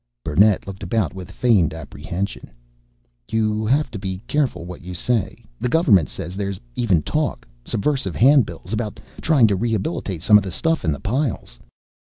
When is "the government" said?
5.59-6.09